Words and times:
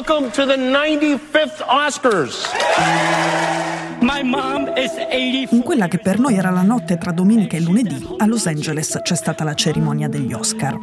welcome 0.00 0.30
to 0.30 0.46
the 0.46 0.56
95th 0.56 1.62
Oscars. 1.66 2.48
In 5.50 5.62
quella 5.62 5.88
che 5.88 5.98
per 5.98 6.18
noi 6.18 6.36
era 6.36 6.48
la 6.48 6.62
notte 6.62 6.96
tra 6.96 7.12
domenica 7.12 7.58
e 7.58 7.60
lunedì, 7.60 8.06
a 8.16 8.24
Los 8.24 8.46
Angeles 8.46 8.98
c'è 9.02 9.14
stata 9.14 9.44
la 9.44 9.52
cerimonia 9.52 10.08
degli 10.08 10.32
Oscar. 10.32 10.78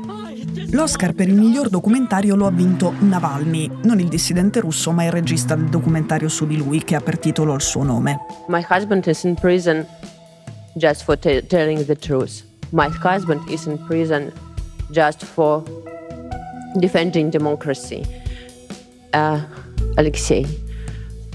L'Oscar 0.70 1.14
per 1.14 1.30
il 1.30 1.34
miglior 1.34 1.70
documentario 1.70 2.36
lo 2.36 2.46
ha 2.46 2.52
vinto 2.52 2.94
Navalny, 3.00 3.80
non 3.84 4.00
il 4.00 4.08
dissidente 4.08 4.60
russo 4.60 4.92
ma 4.92 5.06
il 5.06 5.12
regista 5.12 5.56
del 5.56 5.70
documentario 5.70 6.30
su 6.30 6.46
di 6.46 6.58
lui 6.58 6.84
che 6.84 6.94
ha 6.94 7.00
per 7.00 7.18
titolo 7.18 7.56
il 7.56 7.62
suo 7.62 7.82
nome. 7.82 8.20
My 8.48 8.64
husband 8.70 9.04
is 9.08 9.24
in 9.24 9.34
prison 9.34 9.84
just 10.76 11.04
for 11.04 11.18
t- 11.18 11.44
telling 11.48 11.84
the 11.86 11.96
truth. 11.96 12.44
My 12.70 12.88
husband 12.88 13.50
is 13.50 13.66
in 13.66 13.84
prison 13.88 14.32
just 14.92 15.26
for 15.26 15.64
defending 16.76 17.32
democracy. 17.32 18.26
Uh, 19.14 19.42
Alexei, 19.96 20.46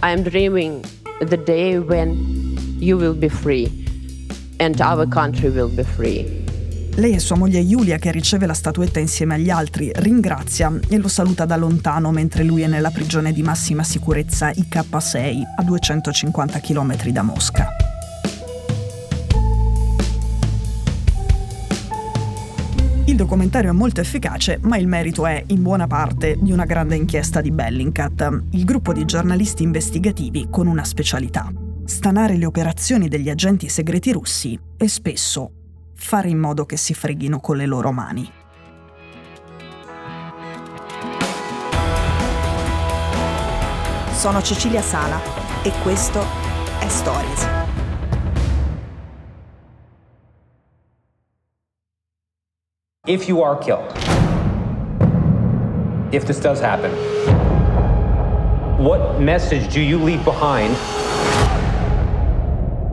I 0.03 0.13
am 0.13 0.23
dreaming 0.23 0.85
the 1.21 1.37
day 1.37 1.79
when 1.79 2.57
you 2.79 2.97
will 2.97 3.15
be 3.15 3.29
free 3.29 3.71
and 4.59 4.80
our 4.80 5.07
country 5.09 5.49
will 5.49 5.75
be 5.75 5.85
free. 5.85 6.41
Lei 6.97 7.15
e 7.15 7.21
sua 7.21 7.37
moglie 7.37 7.66
Giulia, 7.66 7.97
che 7.97 8.13
riceve 8.13 8.45
la 8.45 8.53
statuetta 8.53 9.01
insieme 9.01 9.35
agli 9.35 9.49
altri, 9.49 9.91
ringrazia 9.95 10.71
e 10.89 10.99
lo 10.99 11.09
saluta 11.09 11.47
da 11.47 11.57
lontano 11.57 12.11
mentre 12.11 12.45
lui 12.45 12.63
è 12.63 12.66
nella 12.66 12.91
prigione 12.91 13.33
di 13.33 13.43
massima 13.43 13.83
sicurezza 13.83 14.51
IK6 14.51 15.43
a 15.57 15.63
250 15.63 16.61
km 16.61 17.09
da 17.09 17.23
Mosca. 17.23 17.72
Documentario 23.23 23.70
è 23.70 23.73
molto 23.73 24.01
efficace, 24.01 24.59
ma 24.62 24.76
il 24.76 24.88
merito 24.88 25.26
è, 25.26 25.42
in 25.48 25.62
buona 25.62 25.87
parte, 25.87 26.37
di 26.40 26.51
una 26.51 26.65
grande 26.65 26.96
inchiesta 26.96 27.40
di 27.40 27.52
Bellingcat, 27.52 28.42
il 28.51 28.65
gruppo 28.65 28.92
di 28.92 29.04
giornalisti 29.04 29.62
investigativi 29.62 30.48
con 30.51 30.66
una 30.66 30.84
specialità. 30.84 31.50
Stanare 31.84 32.37
le 32.37 32.46
operazioni 32.46 33.09
degli 33.09 33.30
agenti 33.30 33.68
segreti 33.68 34.10
russi 34.10 34.59
e 34.76 34.88
spesso 34.88 35.50
fare 35.95 36.28
in 36.30 36.38
modo 36.38 36.65
che 36.65 36.76
si 36.76 36.95
freghino 36.95 37.38
con 37.38 37.56
le 37.56 37.66
loro 37.66 37.93
mani. 37.93 38.28
Sono 44.15 44.43
Cecilia 44.43 44.82
Sala 44.82 45.20
e 45.62 45.73
questo 45.82 46.24
è 46.80 46.88
Stories. 46.88 47.62
If 53.09 53.27
you 53.27 53.43
are 53.43 53.59
killed, 53.59 53.93
if 56.13 56.25
this 56.25 56.39
does 56.39 56.61
happen, 56.61 56.93
what 58.79 59.19
message 59.19 59.73
do 59.75 59.81
you 59.81 59.99
leave 59.99 60.25
behind 60.25 60.77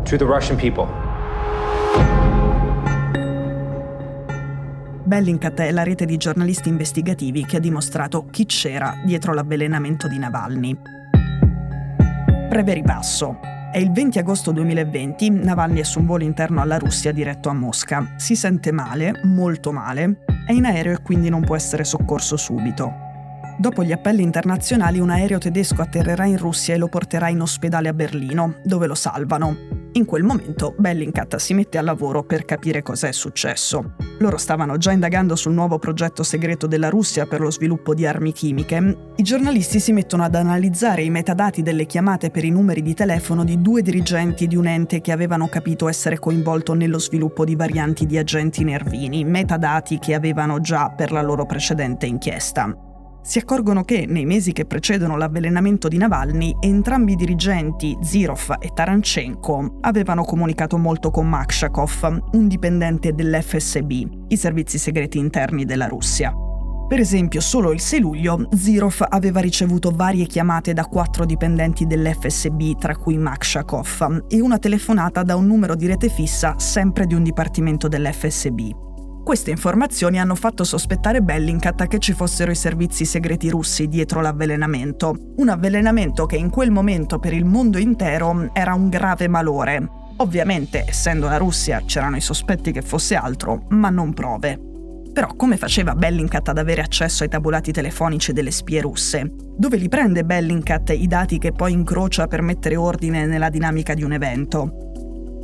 to 0.08 0.18
the 0.18 0.26
Russian 0.26 0.58
people? 0.58 0.88
Bellingcat 5.04 5.60
è 5.60 5.72
la 5.72 5.84
rete 5.84 6.06
di 6.06 6.18
giornalisti 6.18 6.70
investigativi 6.70 7.46
che 7.46 7.58
ha 7.58 7.60
dimostrato 7.60 8.26
chi 8.32 8.48
c'era 8.48 9.00
dietro 9.06 9.36
l'avvelenamento 9.36 10.08
di 10.08 10.18
Navalny. 10.18 10.76
Breve 12.50 12.74
ripasso. 12.74 13.49
È 13.72 13.78
il 13.78 13.92
20 13.92 14.18
agosto 14.18 14.52
2020, 14.52 15.30
Navalny 15.30 15.82
è 15.82 15.84
su 15.84 16.00
un 16.00 16.08
volo 16.08 16.24
interno 16.24 16.60
alla 16.60 16.80
Russia 16.80 17.12
diretto 17.12 17.50
a 17.50 17.54
Mosca. 17.54 18.14
Si 18.18 18.36
sente 18.36 18.72
male, 18.72 19.22
molto 19.26 19.72
male, 19.72 20.24
è 20.48 20.54
in 20.54 20.66
aereo 20.66 20.94
e 20.94 21.02
quindi 21.04 21.30
non 21.30 21.44
può 21.44 21.56
essere 21.56 21.84
soccorso 21.84 22.36
subito. 22.36 22.92
Dopo 23.60 23.84
gli 23.84 23.92
appelli 23.92 24.24
internazionali 24.24 25.00
un 25.00 25.12
aereo 25.12 25.38
tedesco 25.38 25.84
atterrerà 25.84 26.26
in 26.26 26.38
Russia 26.38 26.74
e 26.74 26.80
lo 26.80 26.88
porterà 26.88 27.30
in 27.30 27.42
ospedale 27.42 27.90
a 27.90 27.94
Berlino, 27.94 28.56
dove 28.64 28.88
lo 28.88 28.96
salvano. 28.96 29.79
In 30.00 30.06
quel 30.06 30.24
momento 30.24 30.74
Bellingcat 30.78 31.36
si 31.36 31.54
mette 31.54 31.78
al 31.78 31.84
lavoro 31.84 32.24
per 32.24 32.46
capire 32.46 32.82
cosa 32.82 33.10
è 33.10 33.12
successo. 33.12 33.96
Loro 34.20 34.38
stavano 34.38 34.78
già 34.78 34.94
indagando 34.94 35.36
sul 35.36 35.52
nuovo 35.52 35.78
progetto 35.78 36.24
segreto 36.24 36.68
della 36.68 36.88
Russia 36.88 37.26
per 37.26 37.42
lo 37.42 37.52
sviluppo 37.52 37.94
di 37.94 38.06
armi 38.06 38.32
chimiche. 38.32 39.12
I 39.18 39.24
giornalisti 39.24 39.82
si 39.82 39.92
mettono 39.92 40.24
ad 40.24 40.36
analizzare 40.36 41.02
i 41.04 41.10
metadati 41.10 41.62
delle 41.64 41.86
chiamate 41.86 42.32
per 42.32 42.46
i 42.46 42.50
numeri 42.50 42.82
di 42.82 42.94
telefono 42.94 43.44
di 43.44 43.62
due 43.62 43.82
dirigenti 43.82 44.48
di 44.48 44.56
un 44.56 44.68
ente 44.68 45.02
che 45.02 45.12
avevano 45.12 45.50
capito 45.50 45.90
essere 45.90 46.18
coinvolto 46.18 46.74
nello 46.74 46.98
sviluppo 46.98 47.44
di 47.44 47.58
varianti 47.58 48.06
di 48.06 48.18
agenti 48.18 48.64
nervini, 48.64 49.26
metadati 49.26 50.00
che 50.00 50.14
avevano 50.14 50.62
già 50.62 50.92
per 50.92 51.12
la 51.12 51.22
loro 51.22 51.46
precedente 51.46 52.06
inchiesta 52.06 52.74
si 53.30 53.38
accorgono 53.38 53.84
che 53.84 54.08
nei 54.08 54.26
mesi 54.26 54.54
che 54.54 54.66
precedono 54.66 55.16
l'avvelenamento 55.16 55.88
di 55.88 55.98
Navalny 55.98 56.56
entrambi 56.62 57.12
i 57.12 57.16
dirigenti, 57.16 57.96
Zirov 58.02 58.56
e 58.60 58.72
Taranchenko, 58.74 59.78
avevano 59.82 60.24
comunicato 60.24 60.80
molto 60.80 61.12
con 61.12 61.30
Makshakov, 61.30 62.30
un 62.32 62.48
dipendente 62.48 63.14
dell'FSB, 63.14 63.92
i 64.30 64.36
servizi 64.36 64.80
segreti 64.80 65.20
interni 65.20 65.64
della 65.64 65.86
Russia. 65.86 66.34
Per 66.88 67.00
esempio, 67.00 67.40
solo 67.40 67.72
il 67.72 67.82
6 67.82 68.00
luglio 68.00 68.48
Zirov 68.52 69.06
aveva 69.08 69.42
ricevuto 69.42 69.92
varie 69.92 70.26
chiamate 70.26 70.74
da 70.74 70.86
quattro 70.86 71.24
dipendenti 71.24 71.86
dell'FSB, 71.86 72.80
tra 72.80 72.96
cui 72.96 73.20
Makshakov, 73.20 74.26
e 74.28 74.42
una 74.42 74.58
telefonata 74.58 75.22
da 75.22 75.36
un 75.36 75.46
numero 75.46 75.76
di 75.76 75.86
rete 75.86 76.10
fissa 76.10 76.58
sempre 76.58 77.06
di 77.06 77.14
un 77.14 77.22
dipartimento 77.22 77.88
dell'FSB. 77.88 78.89
Queste 79.30 79.52
informazioni 79.52 80.20
hanno 80.20 80.34
fatto 80.34 80.64
sospettare 80.64 81.22
Bellingcat 81.22 81.86
che 81.86 82.00
ci 82.00 82.14
fossero 82.14 82.50
i 82.50 82.56
servizi 82.56 83.06
segreti 83.06 83.48
russi 83.52 83.88
dietro 83.88 84.22
l'avvelenamento. 84.22 85.14
Un 85.36 85.50
avvelenamento 85.50 86.26
che 86.26 86.36
in 86.36 86.50
quel 86.50 86.72
momento 86.72 87.20
per 87.20 87.34
il 87.34 87.46
mondo 87.46 87.78
intero 87.78 88.50
era 88.54 88.74
un 88.74 88.90
grave 88.90 89.28
malore. 89.28 89.88
Ovviamente, 90.16 90.84
essendo 90.88 91.28
la 91.28 91.38
Russia, 91.38 91.84
c'erano 91.86 92.16
i 92.16 92.22
sospetti 92.22 92.72
che 92.72 92.82
fosse 92.82 93.14
altro, 93.14 93.68
ma 93.70 93.92
non 93.92 94.14
prove. 94.14 94.60
Però 95.14 95.36
come 95.36 95.58
faceva 95.58 95.94
Bellingcat 95.94 96.48
ad 96.48 96.58
avere 96.58 96.82
accesso 96.82 97.22
ai 97.22 97.30
tabulati 97.30 97.72
telefonici 97.72 98.34
delle 98.34 98.50
spie 98.50 98.82
russe? 98.82 99.32
Dove 99.56 99.78
li 99.78 99.90
prende 99.90 100.26
Bellingcat 100.26 100.90
i 100.90 101.06
dati 101.06 101.38
che 101.38 101.52
poi 101.52 101.74
incrocia 101.74 102.26
per 102.26 102.42
mettere 102.42 102.78
ordine 102.78 103.28
nella 103.28 103.50
dinamica 103.50 103.94
di 103.94 104.02
un 104.02 104.14
evento? 104.14 104.89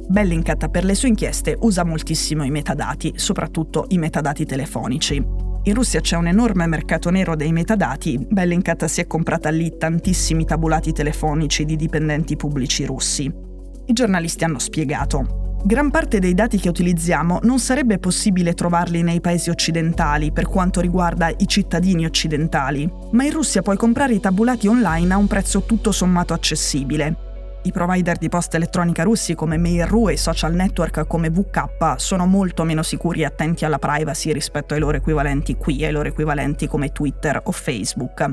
Bellingcat 0.08 0.70
per 0.70 0.86
le 0.86 0.94
sue 0.94 1.10
inchieste 1.10 1.58
usa 1.62 1.84
moltissimo 1.84 2.44
i 2.44 2.52
metadati, 2.52 3.14
soprattutto 3.16 3.86
i 3.90 3.98
metadati 3.98 4.46
telefonici. 4.46 5.16
In 5.64 5.74
Russia 5.74 6.00
c'è 6.00 6.16
un 6.16 6.28
enorme 6.28 6.68
mercato 6.68 7.10
nero 7.10 7.36
dei 7.36 7.52
metadati, 7.52 8.24
Bellingcat 8.30 8.86
si 8.86 9.02
è 9.02 9.08
comprata 9.08 9.50
lì 9.50 9.78
tantissimi 9.78 10.46
tabulati 10.46 10.92
telefonici 10.92 11.66
di 11.66 11.76
dipendenti 11.76 12.36
pubblici 12.36 12.86
russi. 12.86 13.32
I 13.86 13.94
giornalisti 13.94 14.44
hanno 14.44 14.60
spiegato. 14.60 15.58
Gran 15.64 15.90
parte 15.90 16.20
dei 16.20 16.36
dati 16.36 16.60
che 16.60 16.70
utilizziamo 16.70 17.40
non 17.42 17.58
sarebbe 17.58 17.98
possibile 17.98 18.54
trovarli 18.54 19.02
nei 19.02 19.20
paesi 19.20 19.50
occidentali 19.50 20.32
per 20.32 20.46
quanto 20.46 20.82
riguarda 20.82 21.30
i 21.36 21.48
cittadini 21.48 22.06
occidentali, 22.06 22.88
ma 23.14 23.24
in 23.24 23.32
Russia 23.32 23.64
puoi 23.64 23.76
comprare 23.76 24.14
i 24.14 24.20
tabulati 24.20 24.68
online 24.68 25.12
a 25.12 25.18
un 25.18 25.26
prezzo 25.26 25.64
tutto 25.64 25.92
sommato 25.92 26.36
accessibile 26.36 27.25
i 27.66 27.72
provider 27.72 28.18
di 28.18 28.30
posta 28.30 28.58
elettronica 28.58 29.03
russi 29.03 29.34
come 29.34 29.58
Mail.ru 29.58 30.09
e 30.09 30.18
social 30.18 30.53
network 30.53 31.08
come 31.08 31.30
VK 31.30 31.96
sono 31.98 32.28
molto 32.28 32.64
meno 32.64 32.84
sicuri 32.84 33.22
e 33.22 33.26
attenti 33.26 33.66
alla 33.66 33.80
privacy 33.80 34.31
rispetto 34.31 34.76
ai 34.76 34.80
loro 34.80 34.98
equivalenti 34.98 35.56
qui, 35.56 35.84
ai 35.84 35.92
loro 35.92 36.08
equivalenti 36.08 36.68
come 36.68 36.92
Twitter 36.92 37.42
o 37.44 37.52
Facebook. 37.52 38.31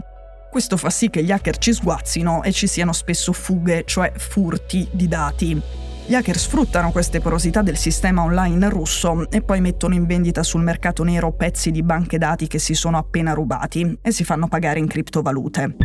Questo 0.51 0.77
fa 0.77 0.91
sì 0.91 1.09
che 1.09 1.25
gli 1.25 1.33
hacker 1.33 1.57
ci 1.57 1.73
sguazzino 1.73 2.43
e 2.43 2.53
ci 2.53 2.67
siano 2.67 2.93
spesso 2.93 3.33
fughe, 3.33 3.85
cioè 3.87 4.13
furti 4.15 4.87
di 4.93 5.09
dati. 5.09 5.63
Gli 6.05 6.15
hacker 6.15 6.37
sfruttano 6.37 6.91
queste 6.91 7.21
porosità 7.21 7.63
del 7.63 7.79
sistema 7.79 8.23
online 8.23 8.69
russo 8.69 9.31
e 9.31 9.41
poi 9.41 9.63
mettono 9.63 9.95
in 9.95 10.05
vendita 10.05 10.43
sul 10.43 10.61
mercato 10.61 11.05
nero 11.05 11.33
pezzi 11.33 11.71
di 11.71 11.83
banche 11.83 12.19
dati 12.19 12.49
che 12.49 12.59
si 12.59 12.75
sono 12.75 12.99
appena 12.99 13.33
rubati 13.33 13.99
e 14.03 14.13
si 14.13 14.25
fanno 14.25 14.47
pagare 14.47 14.79
in 14.79 14.89
criptovalute. 14.89 15.77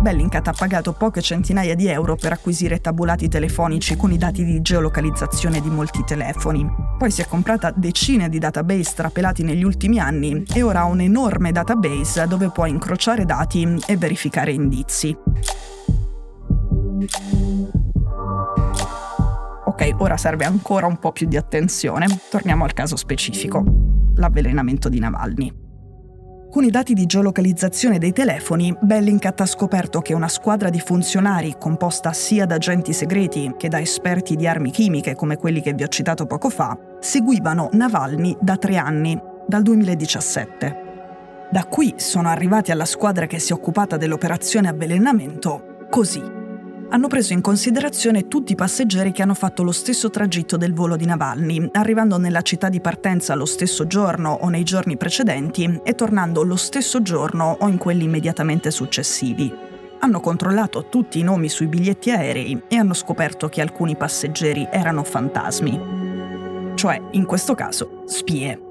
Bellingcat 0.00 0.48
ha 0.48 0.52
pagato 0.52 0.94
poche 0.94 1.20
centinaia 1.20 1.74
di 1.74 1.86
euro 1.86 2.16
per 2.16 2.32
acquisire 2.32 2.80
tabulati 2.80 3.28
telefonici 3.28 3.96
con 3.96 4.10
i 4.10 4.16
dati 4.16 4.44
di 4.44 4.62
geolocalizzazione 4.62 5.60
di 5.60 5.68
molti 5.68 6.02
telefoni. 6.04 6.66
Poi 6.96 7.10
si 7.10 7.20
è 7.20 7.26
comprata 7.26 7.70
decine 7.70 8.30
di 8.30 8.38
database 8.38 8.94
trapelati 8.94 9.42
negli 9.42 9.62
ultimi 9.62 9.98
anni 9.98 10.42
e 10.54 10.62
ora 10.62 10.80
ha 10.80 10.84
un 10.84 11.00
enorme 11.00 11.52
database 11.52 12.26
dove 12.26 12.50
può 12.50 12.64
incrociare 12.64 13.26
dati 13.26 13.78
e 13.86 13.96
verificare 13.98 14.52
indizi. 14.52 15.14
Ok, 19.66 19.94
ora 19.98 20.16
serve 20.16 20.46
ancora 20.46 20.86
un 20.86 20.98
po' 20.98 21.12
più 21.12 21.26
di 21.26 21.36
attenzione. 21.36 22.06
Torniamo 22.30 22.64
al 22.64 22.72
caso 22.72 22.96
specifico, 22.96 23.62
l'avvelenamento 24.14 24.88
di 24.88 24.98
Navalny. 24.98 25.68
Con 26.50 26.64
i 26.64 26.70
dati 26.70 26.94
di 26.94 27.06
geolocalizzazione 27.06 27.98
dei 27.98 28.12
telefoni, 28.12 28.76
Bellingcat 28.80 29.42
ha 29.42 29.46
scoperto 29.46 30.00
che 30.00 30.14
una 30.14 30.26
squadra 30.26 30.68
di 30.68 30.80
funzionari 30.80 31.54
composta 31.56 32.12
sia 32.12 32.44
da 32.44 32.56
agenti 32.56 32.92
segreti 32.92 33.54
che 33.56 33.68
da 33.68 33.78
esperti 33.78 34.34
di 34.34 34.48
armi 34.48 34.72
chimiche 34.72 35.14
come 35.14 35.36
quelli 35.36 35.60
che 35.60 35.74
vi 35.74 35.84
ho 35.84 35.88
citato 35.88 36.26
poco 36.26 36.50
fa, 36.50 36.76
seguivano 36.98 37.68
Navalny 37.74 38.36
da 38.40 38.56
tre 38.56 38.78
anni, 38.78 39.16
dal 39.46 39.62
2017. 39.62 40.76
Da 41.52 41.64
qui 41.66 41.94
sono 41.98 42.28
arrivati 42.28 42.72
alla 42.72 42.84
squadra 42.84 43.26
che 43.26 43.38
si 43.38 43.52
è 43.52 43.54
occupata 43.54 43.96
dell'operazione 43.96 44.66
avvelenamento 44.66 45.86
così. 45.88 46.39
Hanno 46.92 47.06
preso 47.06 47.32
in 47.32 47.40
considerazione 47.40 48.26
tutti 48.26 48.50
i 48.50 48.56
passeggeri 48.56 49.12
che 49.12 49.22
hanno 49.22 49.34
fatto 49.34 49.62
lo 49.62 49.70
stesso 49.70 50.10
tragitto 50.10 50.56
del 50.56 50.74
volo 50.74 50.96
di 50.96 51.06
Navalny, 51.06 51.68
arrivando 51.70 52.18
nella 52.18 52.42
città 52.42 52.68
di 52.68 52.80
partenza 52.80 53.36
lo 53.36 53.44
stesso 53.44 53.86
giorno 53.86 54.36
o 54.40 54.48
nei 54.48 54.64
giorni 54.64 54.96
precedenti 54.96 55.80
e 55.84 55.94
tornando 55.94 56.42
lo 56.42 56.56
stesso 56.56 57.00
giorno 57.00 57.56
o 57.60 57.68
in 57.68 57.78
quelli 57.78 58.04
immediatamente 58.04 58.72
successivi. 58.72 59.54
Hanno 60.00 60.18
controllato 60.18 60.88
tutti 60.88 61.20
i 61.20 61.22
nomi 61.22 61.48
sui 61.48 61.68
biglietti 61.68 62.10
aerei 62.10 62.60
e 62.66 62.74
hanno 62.74 62.94
scoperto 62.94 63.48
che 63.48 63.60
alcuni 63.60 63.94
passeggeri 63.94 64.66
erano 64.68 65.04
fantasmi. 65.04 66.72
Cioè, 66.74 67.00
in 67.12 67.24
questo 67.24 67.54
caso, 67.54 68.02
spie 68.06 68.69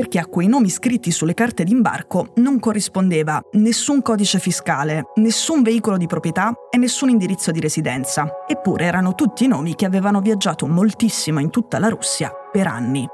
perché 0.00 0.18
a 0.18 0.24
quei 0.24 0.46
nomi 0.46 0.70
scritti 0.70 1.10
sulle 1.10 1.34
carte 1.34 1.62
d'imbarco 1.62 2.32
non 2.36 2.58
corrispondeva 2.58 3.38
nessun 3.52 4.00
codice 4.00 4.38
fiscale, 4.38 5.10
nessun 5.16 5.60
veicolo 5.60 5.98
di 5.98 6.06
proprietà 6.06 6.54
e 6.70 6.78
nessun 6.78 7.10
indirizzo 7.10 7.50
di 7.50 7.60
residenza. 7.60 8.26
Eppure 8.48 8.86
erano 8.86 9.14
tutti 9.14 9.46
nomi 9.46 9.74
che 9.74 9.84
avevano 9.84 10.22
viaggiato 10.22 10.66
moltissimo 10.66 11.38
in 11.38 11.50
tutta 11.50 11.78
la 11.78 11.88
Russia 11.88 12.32
per 12.50 12.66
anni. 12.66 13.06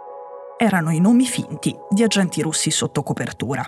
Erano 0.56 0.90
i 0.90 1.00
nomi 1.00 1.24
finti 1.24 1.76
di 1.90 2.04
agenti 2.04 2.40
russi 2.40 2.70
sotto 2.70 3.02
copertura. 3.02 3.64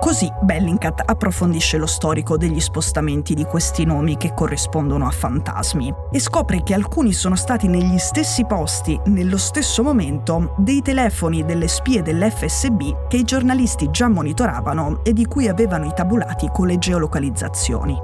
Così 0.00 0.32
Bellingcat 0.42 1.02
approfondisce 1.04 1.76
lo 1.76 1.86
storico 1.86 2.36
degli 2.36 2.60
spostamenti 2.60 3.34
di 3.34 3.44
questi 3.44 3.84
nomi 3.84 4.16
che 4.16 4.32
corrispondono 4.32 5.06
a 5.06 5.10
fantasmi 5.10 5.92
e 6.12 6.20
scopre 6.20 6.62
che 6.62 6.72
alcuni 6.72 7.12
sono 7.12 7.34
stati 7.34 7.66
negli 7.66 7.98
stessi 7.98 8.46
posti, 8.46 8.98
nello 9.06 9.36
stesso 9.36 9.82
momento, 9.82 10.54
dei 10.58 10.82
telefoni 10.82 11.44
delle 11.44 11.68
spie 11.68 12.02
dell'FSB 12.02 13.08
che 13.08 13.16
i 13.16 13.24
giornalisti 13.24 13.90
già 13.90 14.08
monitoravano 14.08 15.04
e 15.04 15.12
di 15.12 15.26
cui 15.26 15.48
avevano 15.48 15.86
i 15.86 15.92
tabulati 15.94 16.48
con 16.52 16.68
le 16.68 16.78
geolocalizzazioni. 16.78 17.96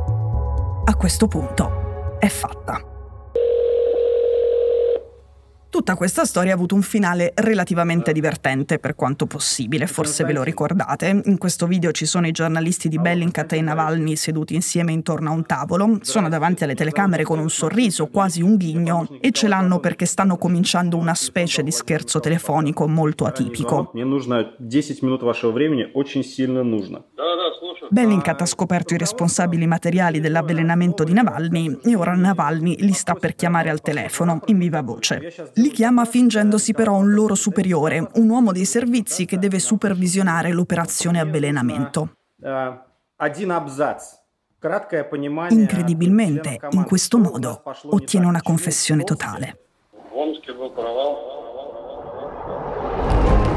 A 0.86 0.94
questo 0.96 1.28
punto 1.28 2.16
è 2.18 2.28
fatta. 2.28 2.93
Tutta 5.73 5.93
questa 5.93 6.25
storia 6.25 6.53
ha 6.53 6.55
avuto 6.55 6.73
un 6.73 6.81
finale 6.81 7.31
relativamente 7.35 8.11
divertente 8.11 8.79
per 8.79 8.95
quanto 8.95 9.27
possibile, 9.27 9.85
forse 9.85 10.23
ve 10.23 10.33
lo 10.33 10.41
ricordate. 10.41 11.21
In 11.25 11.37
questo 11.37 11.67
video 11.67 11.91
ci 11.91 12.07
sono 12.07 12.25
i 12.25 12.31
giornalisti 12.31 12.89
di 12.89 12.97
Bellingcat 12.97 13.53
e 13.53 13.61
Navalny 13.61 14.15
seduti 14.15 14.55
insieme 14.55 14.93
intorno 14.93 15.29
a 15.29 15.33
un 15.33 15.45
tavolo, 15.45 15.99
sono 16.01 16.27
davanti 16.27 16.63
alle 16.63 16.73
telecamere 16.73 17.23
con 17.23 17.37
un 17.37 17.51
sorriso, 17.51 18.07
quasi 18.07 18.41
un 18.41 18.55
ghigno, 18.55 19.19
e 19.21 19.29
ce 19.29 19.47
l'hanno 19.47 19.79
perché 19.79 20.07
stanno 20.07 20.37
cominciando 20.37 20.97
una 20.97 21.13
specie 21.13 21.61
di 21.61 21.71
scherzo 21.71 22.19
telefonico 22.19 22.87
molto 22.87 23.25
atipico. 23.25 23.91
Мне 23.93 24.05
нужно 24.05 24.55
10 24.57 25.03
минут 25.03 25.21
вашего 25.21 25.51
времени, 25.51 25.85
очень 25.93 26.23
сильно 26.23 26.63
нужно. 26.63 27.05
Bellingcat 27.89 28.41
ha 28.41 28.45
scoperto 28.45 28.93
i 28.93 28.97
responsabili 28.97 29.65
materiali 29.67 30.19
dell'avvelenamento 30.19 31.03
di 31.03 31.13
Navalny 31.13 31.79
e 31.83 31.95
ora 31.95 32.13
Navalny 32.13 32.75
li 32.79 32.93
sta 32.93 33.13
per 33.15 33.35
chiamare 33.35 33.69
al 33.69 33.81
telefono, 33.81 34.41
in 34.45 34.57
viva 34.57 34.81
voce. 34.81 35.51
Li 35.55 35.69
chiama 35.69 36.05
fingendosi 36.05 36.73
però 36.73 36.95
un 36.95 37.11
loro 37.11 37.35
superiore, 37.35 38.07
un 38.13 38.29
uomo 38.29 38.51
dei 38.51 38.65
servizi 38.65 39.25
che 39.25 39.37
deve 39.37 39.59
supervisionare 39.59 40.51
l'operazione 40.51 41.19
avvelenamento. 41.19 42.15
Э, 42.41 42.87
Один 43.17 43.51
абзац. 43.51 44.19
Краткое 44.61 45.03
понимание. 45.03 45.59
Incredibilmente, 45.59 46.59
in 46.71 46.85
questo 46.85 47.17
modo, 47.17 47.63
ottiene 47.89 48.25
una 48.25 48.41
confessione 48.41 49.03
totale. 49.03 49.57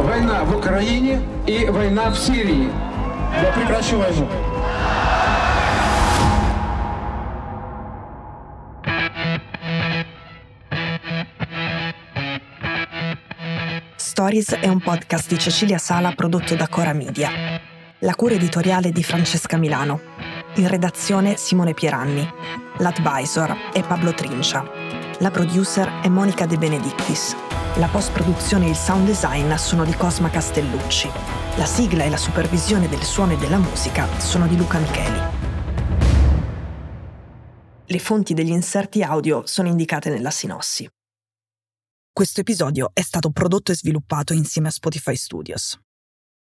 Война 0.04 0.44
в 0.44 0.56
Украине 0.56 1.20
и 1.46 1.64
война 1.70 2.10
в 2.10 2.18
Сирии. 2.18 2.85
Я 3.42 3.52
прекращу 3.52 3.98
войну. 3.98 4.28
Stories 13.96 14.54
è 14.54 14.68
un 14.68 14.80
podcast 14.80 15.28
di 15.28 15.38
Cecilia 15.38 15.78
Sala 15.78 16.12
prodotto 16.12 16.54
da 16.54 16.68
Cora 16.68 16.92
Media. 16.92 17.30
La 18.00 18.14
cura 18.14 18.34
editoriale 18.34 18.92
di 18.92 19.02
Francesca 19.02 19.56
Milano. 19.56 20.00
In 20.56 20.68
redazione 20.68 21.36
Simone 21.36 21.74
Pieranni. 21.74 22.28
L'advisor 22.78 23.56
è 23.72 23.82
Pablo 23.82 24.12
Trincia. 24.12 24.64
La 25.18 25.30
producer 25.30 26.00
è 26.02 26.08
Monica 26.08 26.46
De 26.46 26.56
Benedictis. 26.56 27.34
La 27.77 27.87
post-produzione 27.87 28.65
e 28.65 28.69
il 28.69 28.75
sound 28.75 29.05
design 29.05 29.53
sono 29.53 29.85
di 29.85 29.93
Cosma 29.93 30.31
Castellucci. 30.31 31.11
La 31.57 31.65
sigla 31.65 32.05
e 32.05 32.09
la 32.09 32.17
supervisione 32.17 32.89
del 32.89 33.03
suono 33.03 33.33
e 33.33 33.37
della 33.37 33.59
musica 33.59 34.07
sono 34.19 34.47
di 34.47 34.57
Luca 34.57 34.79
Micheli. 34.79 35.19
Le 37.85 37.99
fonti 37.99 38.33
degli 38.33 38.49
inserti 38.49 39.03
audio 39.03 39.45
sono 39.45 39.67
indicate 39.67 40.09
nella 40.09 40.31
sinossi. 40.31 40.89
Questo 42.11 42.41
episodio 42.41 42.89
è 42.93 43.01
stato 43.01 43.29
prodotto 43.29 43.71
e 43.71 43.75
sviluppato 43.75 44.33
insieme 44.33 44.69
a 44.69 44.71
Spotify 44.71 45.15
Studios. 45.15 45.79